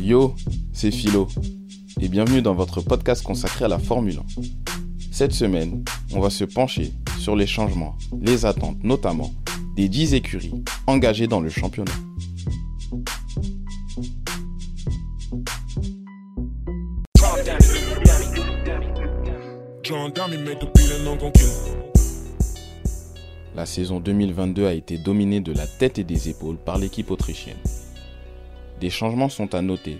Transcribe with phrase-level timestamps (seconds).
[0.00, 0.34] Yo,
[0.72, 1.28] c'est Philo
[2.00, 4.42] et bienvenue dans votre podcast consacré à la Formule 1.
[5.10, 5.84] Cette semaine,
[6.14, 9.34] on va se pencher sur les changements, les attentes notamment
[9.76, 11.92] des 10 écuries engagées dans le championnat.
[23.56, 27.56] La saison 2022 a été dominée de la tête et des épaules par l'équipe autrichienne.
[28.80, 29.96] Des changements sont à noter,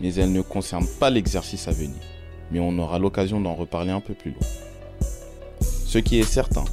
[0.00, 2.00] mais elles ne concernent pas l'exercice à venir.
[2.50, 4.48] Mais on aura l'occasion d'en reparler un peu plus loin.
[5.60, 6.64] Ce qui est certain,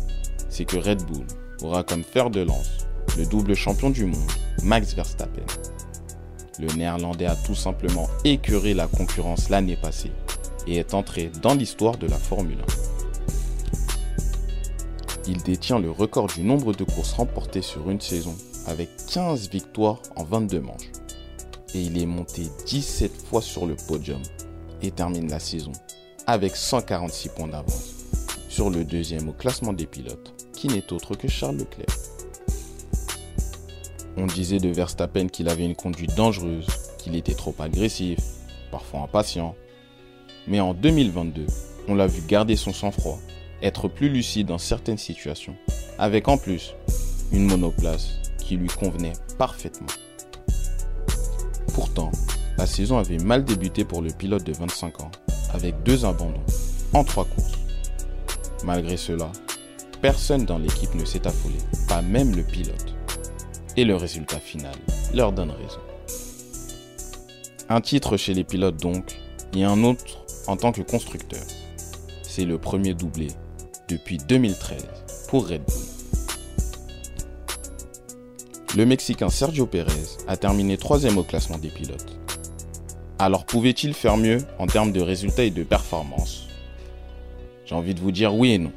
[0.49, 1.27] c'est que Red Bull
[1.61, 2.87] aura comme fer de lance
[3.19, 4.31] le double champion du monde,
[4.63, 5.45] Max Verstappen.
[6.59, 10.11] Le néerlandais a tout simplement écœuré la concurrence l'année passée
[10.67, 12.63] et est entré dans l'histoire de la Formule 1.
[15.27, 18.35] Il détient le record du nombre de courses remportées sur une saison
[18.67, 20.91] avec 15 victoires en 22 manches
[21.73, 24.21] et il est monté 17 fois sur le podium
[24.81, 25.71] et termine la saison
[26.27, 28.01] avec 146 points d'avance
[28.51, 31.95] sur le deuxième au classement des pilotes, qui n'est autre que Charles Leclerc.
[34.17, 38.19] On disait de Verstappen qu'il avait une conduite dangereuse, qu'il était trop agressif,
[38.69, 39.55] parfois impatient.
[40.47, 41.45] Mais en 2022,
[41.87, 43.19] on l'a vu garder son sang-froid,
[43.61, 45.55] être plus lucide dans certaines situations,
[45.97, 46.73] avec en plus
[47.31, 49.87] une monoplace qui lui convenait parfaitement.
[51.73, 52.11] Pourtant,
[52.57, 55.11] la saison avait mal débuté pour le pilote de 25 ans,
[55.53, 56.43] avec deux abandons
[56.93, 57.57] en trois courses.
[58.63, 59.31] Malgré cela,
[60.01, 61.55] personne dans l'équipe ne s'est affolé,
[61.87, 62.95] pas même le pilote.
[63.77, 64.75] Et le résultat final
[65.13, 65.79] leur donne raison.
[67.69, 69.17] Un titre chez les pilotes donc,
[69.53, 70.20] et un autre
[70.51, 71.43] en tant que constructeur.
[72.21, 73.27] C'est le premier doublé
[73.87, 74.85] depuis 2013
[75.29, 75.77] pour Red Bull.
[78.75, 82.17] Le Mexicain Sergio Pérez a terminé troisième au classement des pilotes.
[83.17, 86.47] Alors pouvait-il faire mieux en termes de résultats et de performances?
[87.65, 88.71] J'ai envie de vous dire oui et non.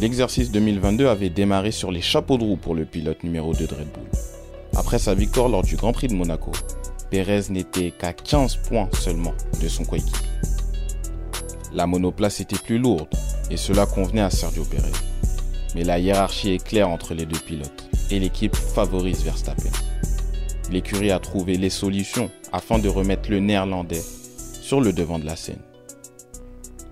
[0.00, 3.74] L'exercice 2022 avait démarré sur les chapeaux de roue pour le pilote numéro 2 de
[3.74, 4.20] Red Bull.
[4.74, 6.52] Après sa victoire lors du Grand Prix de Monaco,
[7.10, 10.25] Pérez n'était qu'à 15 points seulement de son coéquipier.
[11.72, 13.08] La monoplace était plus lourde
[13.50, 14.92] et cela convenait à Sergio Pérez.
[15.74, 19.70] Mais la hiérarchie est claire entre les deux pilotes et l'équipe favorise Verstappen.
[20.70, 24.02] L'écurie a trouvé les solutions afin de remettre le néerlandais
[24.60, 25.60] sur le devant de la scène.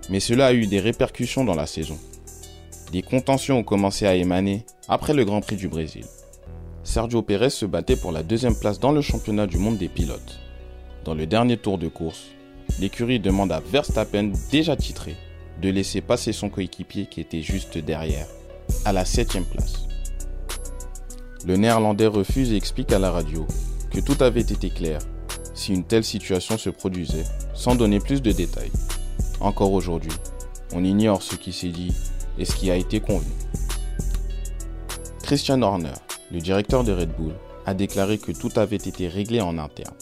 [0.09, 1.97] Mais cela a eu des répercussions dans la saison.
[2.91, 6.05] Des contentions ont commencé à émaner après le Grand Prix du Brésil.
[6.83, 10.39] Sergio Pérez se battait pour la deuxième place dans le championnat du monde des pilotes.
[11.03, 12.27] Dans le dernier tour de course,
[12.79, 15.15] l'écurie demande à Verstappen, déjà titré,
[15.61, 18.27] de laisser passer son coéquipier qui était juste derrière,
[18.83, 19.87] à la septième place.
[21.45, 23.45] Le néerlandais refuse et explique à la radio
[23.91, 24.99] que tout avait été clair
[25.53, 28.71] si une telle situation se produisait, sans donner plus de détails.
[29.39, 30.11] Encore aujourd'hui,
[30.73, 31.93] on ignore ce qui s'est dit
[32.37, 33.31] et ce qui a été convenu.
[35.23, 35.93] Christian Horner,
[36.31, 37.33] le directeur de Red Bull,
[37.65, 39.95] a déclaré que tout avait été réglé en interne.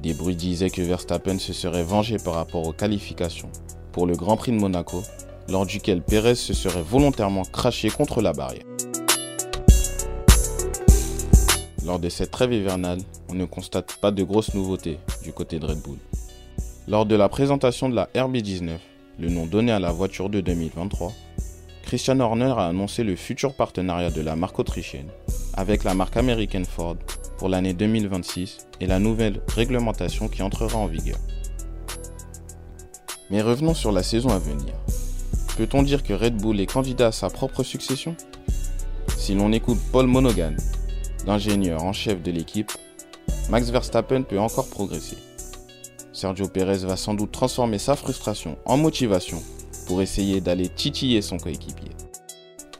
[0.00, 3.50] Des bruits disaient que Verstappen se serait vengé par rapport aux qualifications
[3.92, 5.02] pour le Grand Prix de Monaco,
[5.48, 8.64] lors duquel Perez se serait volontairement craché contre la barrière.
[11.84, 15.66] Lors de cette trêve hivernale, on ne constate pas de grosses nouveautés du côté de
[15.66, 15.98] Red Bull.
[16.88, 18.78] Lors de la présentation de la RB19,
[19.18, 21.12] le nom donné à la voiture de 2023,
[21.82, 25.10] Christian Horner a annoncé le futur partenariat de la marque autrichienne
[25.52, 26.96] avec la marque américaine Ford
[27.38, 31.18] pour l'année 2026 et la nouvelle réglementation qui entrera en vigueur.
[33.30, 34.74] Mais revenons sur la saison à venir.
[35.56, 38.16] Peut-on dire que Red Bull est candidat à sa propre succession?
[39.16, 40.54] Si l'on écoute Paul Monaghan,
[41.26, 42.72] l'ingénieur en chef de l'équipe,
[43.50, 45.16] Max Verstappen peut encore progresser.
[46.12, 49.42] Sergio Perez va sans doute transformer sa frustration en motivation
[49.86, 51.90] pour essayer d'aller titiller son coéquipier.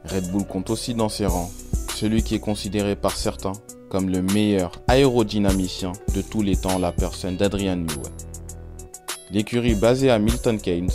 [0.05, 1.50] Red Bull compte aussi dans ses rangs
[1.94, 3.52] celui qui est considéré par certains
[4.02, 8.11] le meilleur aérodynamicien de tous les temps, la personne d'Adrian Newey.
[9.31, 10.91] L'écurie basée à Milton Keynes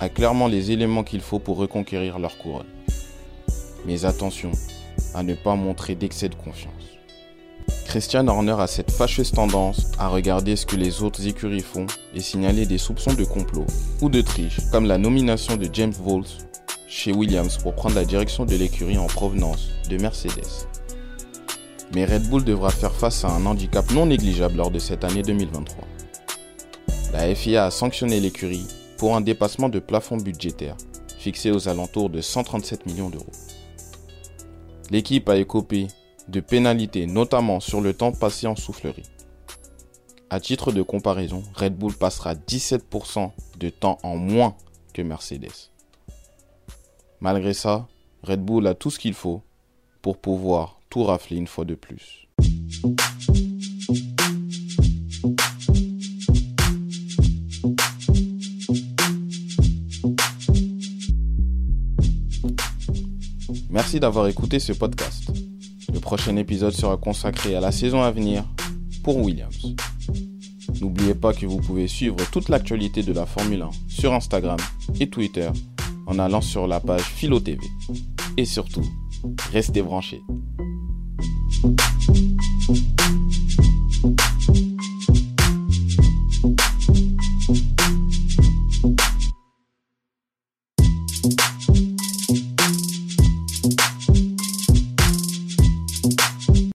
[0.00, 2.66] a clairement les éléments qu'il faut pour reconquérir leur couronne.
[3.86, 4.50] Mais attention,
[5.14, 6.72] à ne pas montrer d'excès de confiance.
[7.86, 12.20] Christian Horner a cette fâcheuse tendance à regarder ce que les autres écuries font et
[12.20, 13.66] signaler des soupçons de complot
[14.00, 16.24] ou de triche, comme la nomination de James Vols
[16.88, 20.66] chez Williams pour prendre la direction de l'écurie en provenance de Mercedes.
[21.92, 25.22] Mais Red Bull devra faire face à un handicap non négligeable lors de cette année
[25.22, 25.84] 2023.
[27.12, 28.66] la FIA a sanctionné l'écurie
[28.98, 30.76] pour un dépassement de plafond budgétaire
[31.18, 33.32] fixé aux alentours de 137 millions d'euros.
[34.90, 35.88] L'équipe a écopé
[36.28, 39.08] de pénalités, notamment sur le temps passé en soufflerie.
[40.28, 44.56] À titre de comparaison, Red Bull passera 17% de temps en moins
[44.92, 45.70] que Mercedes.
[47.20, 47.88] Malgré ça,
[48.22, 49.42] Red Bull a tout ce qu'il faut
[50.02, 52.28] pour pouvoir rafler une fois de plus.
[63.70, 65.32] Merci d'avoir écouté ce podcast.
[65.92, 68.44] Le prochain épisode sera consacré à la saison à venir
[69.02, 69.74] pour Williams.
[70.80, 74.58] N'oubliez pas que vous pouvez suivre toute l'actualité de la Formule 1 sur Instagram
[75.00, 75.50] et Twitter
[76.06, 77.60] en allant sur la page Philo TV.
[78.36, 78.84] Et surtout,
[79.52, 80.20] restez branchés.
[81.64, 81.93] you